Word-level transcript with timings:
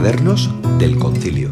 Cuadernos 0.00 0.48
del 0.78 0.98
Concilio. 0.98 1.50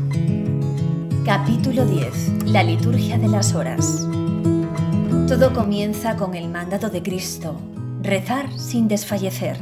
Capítulo 1.22 1.84
10. 1.84 2.46
La 2.46 2.62
liturgia 2.62 3.18
de 3.18 3.28
las 3.28 3.54
horas. 3.54 4.08
Todo 5.28 5.52
comienza 5.52 6.16
con 6.16 6.34
el 6.34 6.48
mandato 6.48 6.88
de 6.88 7.02
Cristo, 7.02 7.60
rezar 8.00 8.50
sin 8.58 8.88
desfallecer. 8.88 9.58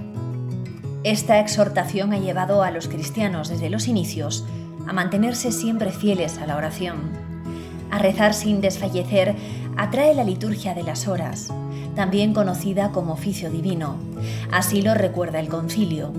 Esta 1.02 1.40
exhortación 1.40 2.12
ha 2.12 2.20
llevado 2.20 2.62
a 2.62 2.70
los 2.70 2.86
cristianos 2.86 3.48
desde 3.48 3.70
los 3.70 3.88
inicios 3.88 4.46
a 4.86 4.92
mantenerse 4.92 5.50
siempre 5.50 5.90
fieles 5.90 6.38
a 6.38 6.46
la 6.46 6.56
oración. 6.56 7.10
A 7.90 7.98
rezar 7.98 8.34
sin 8.34 8.60
desfallecer 8.60 9.34
atrae 9.76 10.14
la 10.14 10.24
liturgia 10.24 10.74
de 10.74 10.82
las 10.82 11.08
horas, 11.08 11.52
también 11.94 12.34
conocida 12.34 12.92
como 12.92 13.12
oficio 13.12 13.50
divino. 13.50 13.96
Así 14.50 14.82
lo 14.82 14.94
recuerda 14.94 15.40
el 15.40 15.48
concilio. 15.48 16.12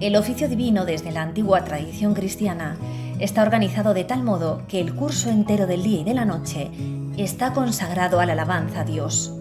El 0.00 0.16
oficio 0.16 0.48
divino 0.48 0.84
desde 0.84 1.12
la 1.12 1.22
antigua 1.22 1.64
tradición 1.64 2.14
cristiana 2.14 2.76
está 3.18 3.42
organizado 3.42 3.94
de 3.94 4.04
tal 4.04 4.22
modo 4.22 4.62
que 4.68 4.80
el 4.80 4.94
curso 4.94 5.30
entero 5.30 5.66
del 5.66 5.82
día 5.82 6.00
y 6.00 6.04
de 6.04 6.14
la 6.14 6.24
noche 6.24 6.70
está 7.16 7.52
consagrado 7.52 8.20
a 8.20 8.26
la 8.26 8.34
alabanza 8.34 8.80
a 8.80 8.84
Dios. 8.84 9.32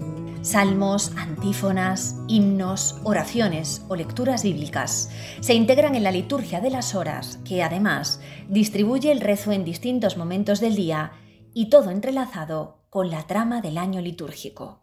Salmos, 0.42 1.12
antífonas, 1.18 2.18
himnos, 2.28 3.00
oraciones 3.04 3.82
o 3.88 3.96
lecturas 3.96 4.44
bíblicas 4.44 5.10
se 5.40 5.56
integran 5.56 5.96
en 5.96 6.04
la 6.04 6.12
liturgia 6.12 6.62
de 6.62 6.70
las 6.70 6.94
horas, 6.94 7.40
que 7.44 7.64
además 7.64 8.20
distribuye 8.48 9.12
el 9.12 9.22
rezo 9.22 9.52
en 9.52 9.66
distintos 9.66 10.18
momentos 10.18 10.60
del 10.60 10.76
día 10.76 11.14
y 11.56 11.70
todo 11.70 11.90
entrelazado 11.90 12.82
con 12.90 13.10
la 13.10 13.26
trama 13.28 13.62
del 13.62 13.78
año 13.78 14.02
litúrgico. 14.02 14.82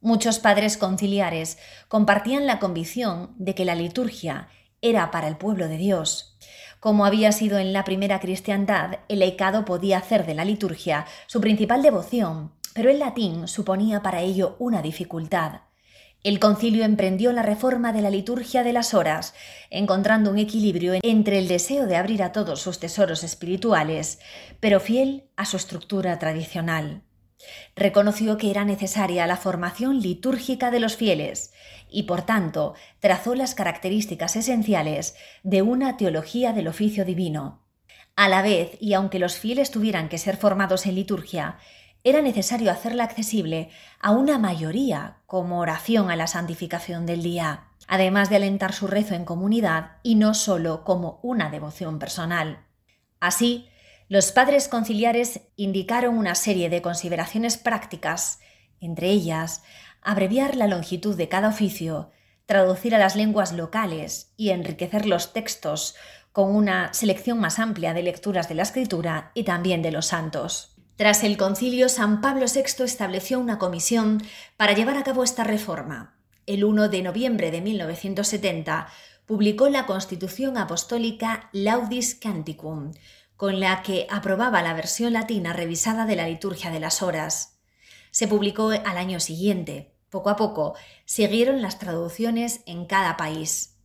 Muchos 0.00 0.38
padres 0.38 0.78
conciliares 0.78 1.58
compartían 1.88 2.46
la 2.46 2.58
convicción 2.58 3.34
de 3.36 3.54
que 3.54 3.66
la 3.66 3.74
liturgia 3.74 4.48
era 4.80 5.10
para 5.10 5.28
el 5.28 5.36
pueblo 5.36 5.68
de 5.68 5.76
Dios. 5.76 6.38
Como 6.80 7.04
había 7.04 7.30
sido 7.30 7.58
en 7.58 7.74
la 7.74 7.84
primera 7.84 8.20
cristiandad, 8.20 9.00
el 9.08 9.18
laicado 9.18 9.66
podía 9.66 9.98
hacer 9.98 10.24
de 10.24 10.34
la 10.34 10.46
liturgia 10.46 11.04
su 11.26 11.42
principal 11.42 11.82
devoción, 11.82 12.52
pero 12.72 12.90
el 12.90 13.00
latín 13.00 13.46
suponía 13.46 14.00
para 14.02 14.22
ello 14.22 14.56
una 14.58 14.80
dificultad. 14.80 15.60
El 16.24 16.40
concilio 16.40 16.84
emprendió 16.84 17.32
la 17.32 17.42
reforma 17.42 17.92
de 17.92 18.02
la 18.02 18.10
liturgia 18.10 18.64
de 18.64 18.72
las 18.72 18.92
horas, 18.92 19.34
encontrando 19.70 20.30
un 20.30 20.38
equilibrio 20.38 20.94
entre 21.02 21.38
el 21.38 21.46
deseo 21.46 21.86
de 21.86 21.96
abrir 21.96 22.24
a 22.24 22.32
todos 22.32 22.60
sus 22.60 22.80
tesoros 22.80 23.22
espirituales, 23.22 24.18
pero 24.58 24.80
fiel 24.80 25.28
a 25.36 25.44
su 25.44 25.56
estructura 25.56 26.18
tradicional. 26.18 27.02
Reconoció 27.76 28.36
que 28.36 28.50
era 28.50 28.64
necesaria 28.64 29.28
la 29.28 29.36
formación 29.36 30.00
litúrgica 30.00 30.72
de 30.72 30.80
los 30.80 30.96
fieles 30.96 31.52
y, 31.88 32.02
por 32.02 32.22
tanto, 32.22 32.74
trazó 32.98 33.36
las 33.36 33.54
características 33.54 34.34
esenciales 34.34 35.14
de 35.44 35.62
una 35.62 35.96
teología 35.96 36.52
del 36.52 36.66
oficio 36.66 37.04
divino. 37.04 37.64
A 38.16 38.28
la 38.28 38.42
vez, 38.42 38.76
y 38.80 38.94
aunque 38.94 39.20
los 39.20 39.36
fieles 39.36 39.70
tuvieran 39.70 40.08
que 40.08 40.18
ser 40.18 40.36
formados 40.36 40.86
en 40.86 40.96
liturgia, 40.96 41.58
era 42.04 42.22
necesario 42.22 42.70
hacerla 42.70 43.04
accesible 43.04 43.70
a 44.00 44.12
una 44.12 44.38
mayoría 44.38 45.18
como 45.26 45.60
oración 45.60 46.10
a 46.10 46.16
la 46.16 46.26
santificación 46.26 47.06
del 47.06 47.22
día, 47.22 47.68
además 47.86 48.30
de 48.30 48.36
alentar 48.36 48.72
su 48.72 48.86
rezo 48.86 49.14
en 49.14 49.24
comunidad 49.24 49.96
y 50.02 50.14
no 50.14 50.34
solo 50.34 50.84
como 50.84 51.20
una 51.22 51.50
devoción 51.50 51.98
personal. 51.98 52.64
Así, 53.20 53.68
los 54.08 54.32
padres 54.32 54.68
conciliares 54.68 55.40
indicaron 55.56 56.16
una 56.16 56.34
serie 56.34 56.70
de 56.70 56.80
consideraciones 56.80 57.58
prácticas, 57.58 58.40
entre 58.80 59.08
ellas 59.10 59.62
abreviar 60.02 60.54
la 60.54 60.66
longitud 60.66 61.16
de 61.16 61.28
cada 61.28 61.48
oficio, 61.48 62.10
traducir 62.46 62.94
a 62.94 62.98
las 62.98 63.16
lenguas 63.16 63.52
locales 63.52 64.32
y 64.36 64.50
enriquecer 64.50 65.04
los 65.04 65.34
textos 65.34 65.96
con 66.32 66.54
una 66.54 66.94
selección 66.94 67.40
más 67.40 67.58
amplia 67.58 67.92
de 67.92 68.02
lecturas 68.02 68.48
de 68.48 68.54
la 68.54 68.62
escritura 68.62 69.32
y 69.34 69.42
también 69.42 69.82
de 69.82 69.92
los 69.92 70.06
santos. 70.06 70.77
Tras 70.98 71.22
el 71.22 71.36
concilio, 71.36 71.88
San 71.88 72.20
Pablo 72.20 72.46
VI 72.52 72.82
estableció 72.82 73.38
una 73.38 73.56
comisión 73.56 74.20
para 74.56 74.72
llevar 74.72 74.96
a 74.96 75.04
cabo 75.04 75.22
esta 75.22 75.44
reforma. 75.44 76.18
El 76.44 76.64
1 76.64 76.88
de 76.88 77.02
noviembre 77.02 77.52
de 77.52 77.60
1970 77.60 78.88
publicó 79.24 79.68
la 79.68 79.86
Constitución 79.86 80.58
Apostólica 80.58 81.50
Laudis 81.52 82.16
Canticum, 82.16 82.94
con 83.36 83.60
la 83.60 83.82
que 83.84 84.08
aprobaba 84.10 84.60
la 84.60 84.74
versión 84.74 85.12
latina 85.12 85.52
revisada 85.52 86.04
de 86.04 86.16
la 86.16 86.26
liturgia 86.26 86.72
de 86.72 86.80
las 86.80 87.00
horas. 87.00 87.60
Se 88.10 88.26
publicó 88.26 88.70
al 88.70 88.98
año 88.98 89.20
siguiente. 89.20 89.94
Poco 90.10 90.30
a 90.30 90.36
poco 90.36 90.74
siguieron 91.04 91.62
las 91.62 91.78
traducciones 91.78 92.62
en 92.66 92.86
cada 92.86 93.16
país. 93.16 93.76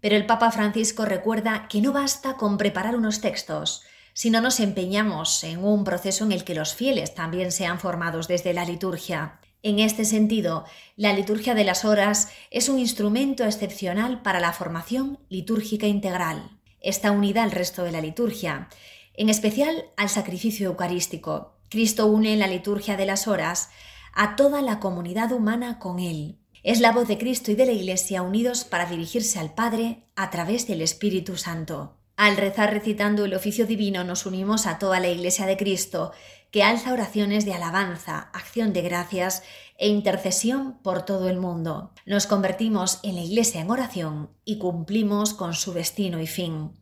Pero 0.00 0.14
el 0.14 0.26
Papa 0.26 0.52
Francisco 0.52 1.06
recuerda 1.06 1.66
que 1.68 1.80
no 1.80 1.90
basta 1.90 2.36
con 2.36 2.56
preparar 2.56 2.94
unos 2.94 3.20
textos, 3.20 3.82
si 4.16 4.30
no 4.30 4.40
nos 4.40 4.60
empeñamos 4.60 5.44
en 5.44 5.62
un 5.62 5.84
proceso 5.84 6.24
en 6.24 6.32
el 6.32 6.42
que 6.42 6.54
los 6.54 6.74
fieles 6.74 7.14
también 7.14 7.52
sean 7.52 7.78
formados 7.78 8.28
desde 8.28 8.54
la 8.54 8.64
liturgia. 8.64 9.40
En 9.62 9.78
este 9.78 10.06
sentido, 10.06 10.64
la 10.96 11.12
liturgia 11.12 11.54
de 11.54 11.64
las 11.64 11.84
horas 11.84 12.30
es 12.50 12.70
un 12.70 12.78
instrumento 12.78 13.44
excepcional 13.44 14.22
para 14.22 14.40
la 14.40 14.54
formación 14.54 15.18
litúrgica 15.28 15.86
integral. 15.86 16.58
Está 16.80 17.10
unida 17.10 17.42
al 17.42 17.50
resto 17.50 17.82
de 17.82 17.92
la 17.92 18.00
liturgia, 18.00 18.70
en 19.12 19.28
especial 19.28 19.84
al 19.98 20.08
sacrificio 20.08 20.70
eucarístico. 20.70 21.58
Cristo 21.68 22.06
une 22.06 22.32
en 22.32 22.38
la 22.38 22.46
liturgia 22.46 22.96
de 22.96 23.04
las 23.04 23.28
horas 23.28 23.68
a 24.14 24.34
toda 24.34 24.62
la 24.62 24.80
comunidad 24.80 25.30
humana 25.30 25.78
con 25.78 25.98
Él. 25.98 26.38
Es 26.62 26.80
la 26.80 26.90
voz 26.90 27.06
de 27.06 27.18
Cristo 27.18 27.50
y 27.50 27.54
de 27.54 27.66
la 27.66 27.72
Iglesia 27.72 28.22
unidos 28.22 28.64
para 28.64 28.86
dirigirse 28.86 29.38
al 29.38 29.52
Padre 29.52 30.06
a 30.16 30.30
través 30.30 30.66
del 30.66 30.80
Espíritu 30.80 31.36
Santo. 31.36 31.98
Al 32.16 32.38
rezar 32.38 32.72
recitando 32.72 33.26
el 33.26 33.34
oficio 33.34 33.66
divino 33.66 34.02
nos 34.02 34.24
unimos 34.24 34.66
a 34.66 34.78
toda 34.78 35.00
la 35.00 35.08
Iglesia 35.08 35.44
de 35.44 35.58
Cristo, 35.58 36.12
que 36.50 36.62
alza 36.62 36.94
oraciones 36.94 37.44
de 37.44 37.52
alabanza, 37.52 38.30
acción 38.32 38.72
de 38.72 38.80
gracias 38.80 39.42
e 39.76 39.88
intercesión 39.88 40.78
por 40.82 41.04
todo 41.04 41.28
el 41.28 41.36
mundo. 41.36 41.92
Nos 42.06 42.26
convertimos 42.26 43.00
en 43.02 43.16
la 43.16 43.20
Iglesia 43.20 43.60
en 43.60 43.70
oración 43.70 44.30
y 44.46 44.56
cumplimos 44.56 45.34
con 45.34 45.52
su 45.52 45.74
destino 45.74 46.18
y 46.18 46.26
fin. 46.26 46.72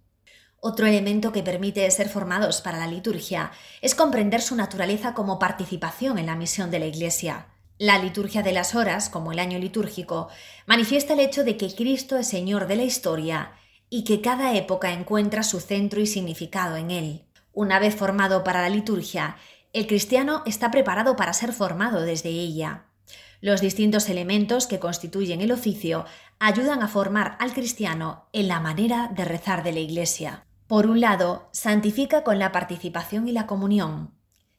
Otro 0.60 0.86
elemento 0.86 1.32
que 1.32 1.42
permite 1.42 1.90
ser 1.90 2.08
formados 2.08 2.60
para 2.60 2.78
la 2.78 2.86
liturgia 2.86 3.50
es 3.82 3.96
comprender 3.96 4.40
su 4.40 4.54
naturaleza 4.54 5.14
como 5.14 5.40
participación 5.40 6.18
en 6.18 6.26
la 6.26 6.36
misión 6.36 6.70
de 6.70 6.78
la 6.78 6.86
Iglesia. 6.86 7.48
La 7.76 7.98
liturgia 7.98 8.44
de 8.44 8.52
las 8.52 8.76
horas, 8.76 9.10
como 9.10 9.32
el 9.32 9.40
año 9.40 9.58
litúrgico, 9.58 10.28
manifiesta 10.64 11.14
el 11.14 11.20
hecho 11.20 11.42
de 11.42 11.56
que 11.56 11.74
Cristo 11.74 12.16
es 12.16 12.28
Señor 12.28 12.68
de 12.68 12.76
la 12.76 12.84
historia 12.84 13.50
y 13.94 14.02
que 14.02 14.20
cada 14.20 14.56
época 14.56 14.92
encuentra 14.92 15.44
su 15.44 15.60
centro 15.60 16.00
y 16.00 16.08
significado 16.08 16.74
en 16.74 16.90
él. 16.90 17.22
Una 17.52 17.78
vez 17.78 17.94
formado 17.94 18.42
para 18.42 18.60
la 18.60 18.68
liturgia, 18.68 19.36
el 19.72 19.86
cristiano 19.86 20.42
está 20.46 20.72
preparado 20.72 21.14
para 21.14 21.32
ser 21.32 21.52
formado 21.52 22.00
desde 22.00 22.30
ella. 22.30 22.86
Los 23.40 23.60
distintos 23.60 24.08
elementos 24.08 24.66
que 24.66 24.80
constituyen 24.80 25.42
el 25.42 25.52
oficio 25.52 26.06
ayudan 26.40 26.82
a 26.82 26.88
formar 26.88 27.36
al 27.38 27.54
cristiano 27.54 28.26
en 28.32 28.48
la 28.48 28.58
manera 28.58 29.12
de 29.14 29.24
rezar 29.24 29.62
de 29.62 29.70
la 29.70 29.78
Iglesia. 29.78 30.44
Por 30.66 30.88
un 30.88 31.00
lado, 31.00 31.48
santifica 31.52 32.24
con 32.24 32.40
la 32.40 32.50
participación 32.50 33.28
y 33.28 33.32
la 33.32 33.46
comunión. 33.46 34.12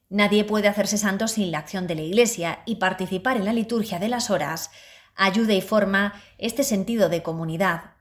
Nadie 0.07 0.45
puede 0.45 0.69
hacerse 0.69 0.97
santo 0.97 1.27
sin 1.27 1.51
la 1.51 1.57
acción 1.57 1.87
de 1.87 1.95
la 1.95 2.03
Iglesia 2.03 2.59
y 2.65 2.75
participar 2.75 3.35
en 3.35 3.43
la 3.43 3.51
liturgia 3.51 3.99
de 3.99 4.07
las 4.07 4.29
horas 4.29 4.71
ayuda 5.13 5.53
y 5.53 5.61
forma 5.61 6.13
este 6.37 6.63
sentido 6.63 7.09
de 7.09 7.21
comunidad, 7.21 7.94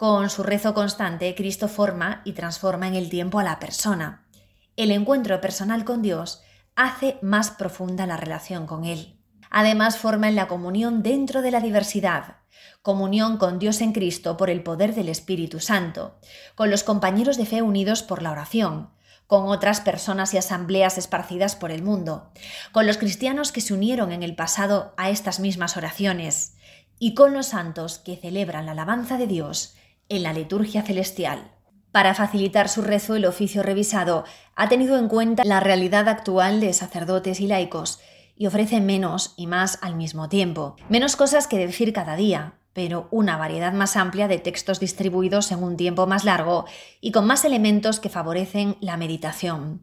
con 0.00 0.30
su 0.30 0.42
rezo 0.42 0.72
constante, 0.72 1.34
Cristo 1.34 1.68
forma 1.68 2.22
y 2.24 2.32
transforma 2.32 2.88
en 2.88 2.94
el 2.94 3.10
tiempo 3.10 3.38
a 3.38 3.44
la 3.44 3.58
persona. 3.58 4.26
El 4.74 4.92
encuentro 4.92 5.42
personal 5.42 5.84
con 5.84 6.00
Dios 6.00 6.40
hace 6.74 7.18
más 7.20 7.50
profunda 7.50 8.06
la 8.06 8.16
relación 8.16 8.66
con 8.66 8.86
Él. 8.86 9.20
Además, 9.50 9.98
forma 9.98 10.30
en 10.30 10.36
la 10.36 10.48
comunión 10.48 11.02
dentro 11.02 11.42
de 11.42 11.50
la 11.50 11.60
diversidad, 11.60 12.38
comunión 12.80 13.36
con 13.36 13.58
Dios 13.58 13.82
en 13.82 13.92
Cristo 13.92 14.38
por 14.38 14.48
el 14.48 14.62
poder 14.62 14.94
del 14.94 15.10
Espíritu 15.10 15.60
Santo, 15.60 16.18
con 16.54 16.70
los 16.70 16.82
compañeros 16.82 17.36
de 17.36 17.44
fe 17.44 17.60
unidos 17.60 18.02
por 18.02 18.22
la 18.22 18.32
oración, 18.32 18.88
con 19.26 19.48
otras 19.48 19.82
personas 19.82 20.32
y 20.32 20.38
asambleas 20.38 20.96
esparcidas 20.96 21.56
por 21.56 21.70
el 21.70 21.82
mundo, 21.82 22.30
con 22.72 22.86
los 22.86 22.96
cristianos 22.96 23.52
que 23.52 23.60
se 23.60 23.74
unieron 23.74 24.12
en 24.12 24.22
el 24.22 24.34
pasado 24.34 24.94
a 24.96 25.10
estas 25.10 25.40
mismas 25.40 25.76
oraciones, 25.76 26.54
y 26.98 27.12
con 27.12 27.34
los 27.34 27.48
santos 27.48 27.98
que 27.98 28.16
celebran 28.16 28.64
la 28.64 28.72
alabanza 28.72 29.18
de 29.18 29.26
Dios 29.26 29.74
en 30.10 30.22
la 30.22 30.34
liturgia 30.34 30.82
celestial. 30.82 31.52
Para 31.92 32.14
facilitar 32.14 32.68
su 32.68 32.82
rezo, 32.82 33.16
el 33.16 33.24
oficio 33.24 33.62
revisado 33.62 34.24
ha 34.54 34.68
tenido 34.68 34.98
en 34.98 35.08
cuenta 35.08 35.44
la 35.44 35.60
realidad 35.60 36.08
actual 36.08 36.60
de 36.60 36.72
sacerdotes 36.74 37.40
y 37.40 37.46
laicos 37.46 38.00
y 38.36 38.46
ofrece 38.46 38.80
menos 38.80 39.34
y 39.36 39.46
más 39.46 39.78
al 39.82 39.96
mismo 39.96 40.28
tiempo. 40.28 40.76
Menos 40.88 41.16
cosas 41.16 41.46
que 41.46 41.58
decir 41.58 41.92
cada 41.92 42.16
día, 42.16 42.54
pero 42.72 43.08
una 43.10 43.36
variedad 43.36 43.72
más 43.72 43.96
amplia 43.96 44.28
de 44.28 44.38
textos 44.38 44.78
distribuidos 44.78 45.50
en 45.50 45.62
un 45.62 45.76
tiempo 45.76 46.06
más 46.06 46.24
largo 46.24 46.64
y 47.00 47.12
con 47.12 47.26
más 47.26 47.44
elementos 47.44 47.98
que 47.98 48.08
favorecen 48.08 48.76
la 48.80 48.96
meditación. 48.96 49.82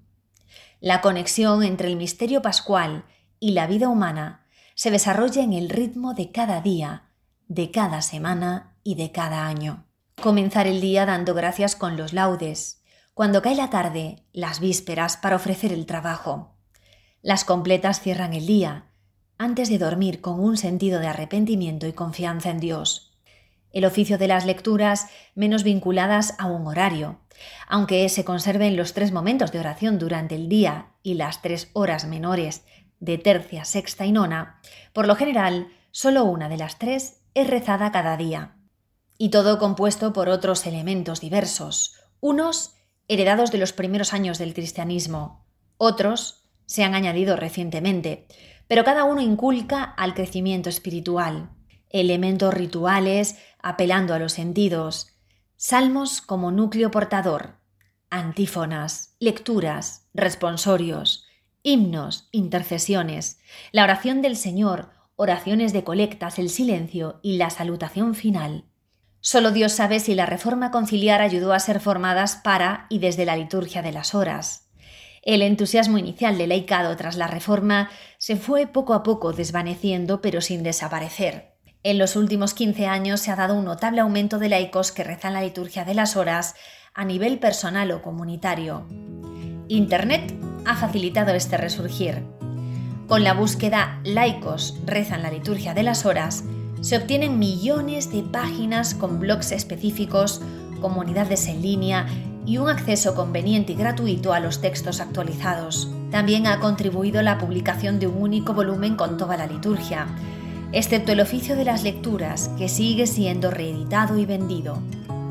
La 0.79 1.01
conexión 1.01 1.63
entre 1.63 1.87
el 1.87 1.97
misterio 1.97 2.41
pascual 2.41 3.05
y 3.39 3.51
la 3.51 3.67
vida 3.67 3.89
humana 3.89 4.45
se 4.75 4.91
desarrolla 4.91 5.43
en 5.43 5.53
el 5.53 5.69
ritmo 5.69 6.13
de 6.13 6.31
cada 6.31 6.61
día, 6.61 7.09
de 7.47 7.71
cada 7.71 8.01
semana 8.01 8.75
y 8.83 8.95
de 8.95 9.11
cada 9.11 9.47
año. 9.47 9.86
Comenzar 10.21 10.65
el 10.65 10.81
día 10.81 11.05
dando 11.05 11.35
gracias 11.35 11.75
con 11.75 11.95
los 11.95 12.11
laudes, 12.11 12.81
Cuando 13.13 13.43
cae 13.43 13.53
la 13.53 13.69
tarde, 13.69 14.23
las 14.33 14.59
vísperas 14.59 15.15
para 15.15 15.35
ofrecer 15.35 15.71
el 15.71 15.85
trabajo. 15.85 16.55
Las 17.21 17.45
completas 17.45 18.01
cierran 18.01 18.33
el 18.33 18.47
día, 18.47 18.85
antes 19.37 19.69
de 19.69 19.77
dormir 19.77 20.19
con 20.19 20.39
un 20.39 20.57
sentido 20.57 20.99
de 20.99 21.07
arrepentimiento 21.07 21.85
y 21.85 21.93
confianza 21.93 22.49
en 22.49 22.59
Dios. 22.59 23.15
El 23.71 23.85
oficio 23.85 24.17
de 24.17 24.27
las 24.27 24.47
lecturas 24.47 25.07
menos 25.35 25.63
vinculadas 25.63 26.33
a 26.39 26.47
un 26.47 26.65
horario, 26.65 27.19
aunque 27.67 28.09
se 28.09 28.25
conserven 28.25 28.75
los 28.75 28.93
tres 28.93 29.11
momentos 29.11 29.51
de 29.51 29.59
oración 29.59 29.99
durante 29.99 30.33
el 30.33 30.49
día 30.49 30.93
y 31.03 31.13
las 31.13 31.43
tres 31.43 31.69
horas 31.73 32.05
menores 32.05 32.63
de 32.99 33.19
tercia, 33.19 33.65
sexta 33.65 34.05
y 34.07 34.11
nona, 34.11 34.61
por 34.93 35.05
lo 35.05 35.15
general, 35.15 35.67
solo 35.91 36.23
una 36.23 36.49
de 36.49 36.57
las 36.57 36.79
tres 36.79 37.21
es 37.35 37.47
rezada 37.47 37.91
cada 37.91 38.17
día. 38.17 38.56
Y 39.17 39.29
todo 39.29 39.57
compuesto 39.59 40.13
por 40.13 40.29
otros 40.29 40.65
elementos 40.65 41.21
diversos, 41.21 41.95
unos 42.19 42.75
heredados 43.07 43.51
de 43.51 43.57
los 43.57 43.73
primeros 43.73 44.13
años 44.13 44.37
del 44.37 44.53
cristianismo. 44.53 45.45
Otros 45.77 46.47
se 46.65 46.83
han 46.83 46.95
añadido 46.95 47.35
recientemente, 47.35 48.27
pero 48.67 48.83
cada 48.83 49.05
uno 49.05 49.21
inculca 49.21 49.83
al 49.83 50.13
crecimiento 50.13 50.69
espiritual, 50.69 51.51
elementos 51.89 52.53
rituales 52.53 53.37
apelando 53.59 54.13
a 54.13 54.19
los 54.19 54.33
sentidos, 54.33 55.13
salmos 55.55 56.21
como 56.21 56.51
núcleo 56.51 56.91
portador, 56.91 57.57
antífonas, 58.09 59.15
lecturas, 59.19 60.07
responsorios, 60.13 61.25
himnos, 61.63 62.29
intercesiones, 62.31 63.39
la 63.71 63.83
oración 63.83 64.21
del 64.21 64.35
Señor, 64.35 64.89
oraciones 65.15 65.73
de 65.73 65.83
colectas, 65.83 66.39
el 66.39 66.49
silencio 66.49 67.19
y 67.23 67.37
la 67.37 67.49
salutación 67.49 68.15
final. 68.15 68.65
Solo 69.19 69.51
Dios 69.51 69.73
sabe 69.73 69.99
si 69.99 70.15
la 70.15 70.25
reforma 70.25 70.71
conciliar 70.71 71.21
ayudó 71.21 71.53
a 71.53 71.59
ser 71.59 71.79
formadas 71.79 72.35
para 72.35 72.85
y 72.89 72.99
desde 72.99 73.25
la 73.25 73.35
liturgia 73.35 73.81
de 73.81 73.91
las 73.91 74.15
horas. 74.15 74.69
El 75.23 75.41
entusiasmo 75.41 75.97
inicial 75.97 76.37
del 76.37 76.49
laicado 76.49 76.95
tras 76.95 77.17
la 77.17 77.27
reforma 77.27 77.89
se 78.17 78.37
fue 78.37 78.67
poco 78.67 78.93
a 78.93 79.03
poco 79.03 79.33
desvaneciendo 79.33 80.21
pero 80.21 80.39
sin 80.39 80.63
desaparecer. 80.63 81.57
En 81.83 81.97
los 81.97 82.15
últimos 82.15 82.53
15 82.53 82.87
años 82.87 83.19
se 83.19 83.31
ha 83.31 83.35
dado 83.35 83.53
un 83.53 83.65
notable 83.65 84.01
aumento 84.01 84.39
de 84.39 84.49
laicos 84.49 84.91
que 84.91 85.03
rezan 85.03 85.33
la 85.33 85.41
liturgia 85.41 85.83
de 85.85 85.93
las 85.93 86.15
horas 86.15 86.55
a 86.93 87.05
nivel 87.05 87.39
personal 87.39 87.91
o 87.91 88.01
comunitario. 88.01 88.87
Internet 89.67 90.33
ha 90.65 90.75
facilitado 90.75 91.33
este 91.33 91.57
resurgir. 91.57 92.23
Con 93.07 93.23
la 93.23 93.33
búsqueda 93.33 93.99
laicos 94.03 94.79
rezan 94.85 95.23
la 95.23 95.31
liturgia 95.31 95.73
de 95.73 95.83
las 95.83 96.05
horas, 96.05 96.43
se 96.81 96.97
obtienen 96.97 97.39
millones 97.39 98.11
de 98.11 98.23
páginas 98.23 98.93
con 98.93 99.19
blogs 99.19 99.51
específicos, 99.51 100.41
comunidades 100.81 101.47
en 101.47 101.61
línea 101.61 102.07
y 102.45 102.57
un 102.57 102.69
acceso 102.69 103.15
conveniente 103.15 103.73
y 103.73 103.75
gratuito 103.75 104.33
a 104.33 104.39
los 104.39 104.61
textos 104.61 105.01
actualizados. 105.01 105.89
También 106.11 106.47
ha 106.47 106.59
contribuido 106.59 107.21
la 107.21 107.37
publicación 107.37 107.99
de 107.99 108.07
un 108.07 108.21
único 108.21 108.53
volumen 108.53 108.95
con 108.95 109.17
toda 109.17 109.35
la 109.35 109.47
liturgia, 109.47 110.07
excepto 110.71 111.11
el 111.11 111.19
oficio 111.19 111.55
de 111.55 111.65
las 111.65 111.83
lecturas, 111.83 112.49
que 112.57 112.69
sigue 112.69 113.07
siendo 113.07 113.51
reeditado 113.51 114.17
y 114.17 114.25
vendido. 114.25 114.79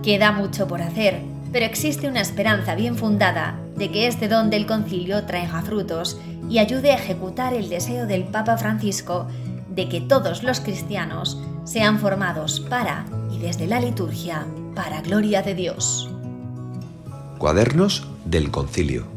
Queda 0.03 0.33
mucho 0.33 0.69
por 0.69 0.83
hacer, 0.83 1.23
pero 1.53 1.65
existe 1.65 2.09
una 2.09 2.21
esperanza 2.21 2.75
bien 2.75 2.97
fundada 2.97 3.59
de 3.77 3.91
que 3.91 4.07
este 4.07 4.29
don 4.29 4.51
del 4.51 4.67
concilio 4.67 5.25
traiga 5.25 5.63
frutos 5.63 6.19
y 6.51 6.59
ayude 6.59 6.93
a 6.93 6.97
ejecutar 6.97 7.55
el 7.55 7.69
deseo 7.69 8.07
del 8.07 8.25
Papa 8.25 8.57
Francisco 8.57 9.27
de 9.77 9.89
que 9.89 10.01
todos 10.01 10.43
los 10.43 10.61
cristianos 10.61 11.41
sean 11.65 12.01
formados 12.01 12.61
para 12.61 13.05
y 13.31 13.39
desde 13.39 13.67
la 13.67 13.81
liturgia 13.81 14.47
para 14.75 15.03
gloria 15.03 15.43
de 15.43 15.55
Dios. 15.55 16.11
Cuadernos 17.39 18.09
del 18.25 18.51
Concilio. 18.51 19.16